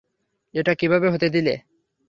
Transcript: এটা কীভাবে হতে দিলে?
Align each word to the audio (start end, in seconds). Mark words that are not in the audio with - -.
এটা 0.53 0.73
কীভাবে 0.75 1.07
হতে 1.09 1.27
দিলে? 1.29 1.53